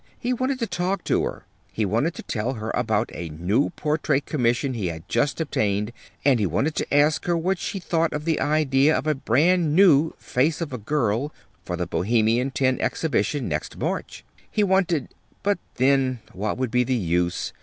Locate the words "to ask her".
6.77-7.37